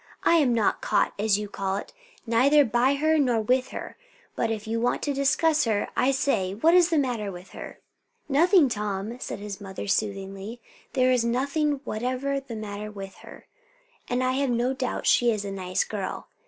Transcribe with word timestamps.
"I 0.23 0.37
am 0.37 0.51
not 0.55 0.81
caught, 0.81 1.13
as 1.19 1.37
you 1.37 1.47
call 1.47 1.75
it, 1.77 1.93
neither 2.25 2.65
by 2.65 2.95
her 2.95 3.19
nor 3.19 3.39
with 3.39 3.67
her; 3.67 3.97
but 4.35 4.49
if 4.49 4.65
you 4.65 4.81
want 4.81 5.03
to 5.03 5.13
discuss 5.13 5.65
her, 5.65 5.89
I 5.95 6.09
say, 6.09 6.55
what's 6.55 6.87
the 6.89 6.97
matter 6.97 7.31
with 7.31 7.49
her?" 7.51 7.77
"Nothing, 8.27 8.67
Tom!" 8.67 9.19
said 9.19 9.37
his 9.37 9.61
mother 9.61 9.87
soothingly; 9.87 10.59
"there 10.93 11.11
is 11.11 11.23
nothing 11.23 11.81
whatever 11.83 12.39
the 12.39 12.55
matter 12.55 12.89
with 12.91 13.17
her; 13.17 13.45
and 14.09 14.23
I 14.23 14.31
have 14.31 14.49
no 14.49 14.73
doubt 14.73 15.05
she 15.05 15.29
is 15.29 15.45
a 15.45 15.51
nice 15.51 15.83
girl. 15.83 16.27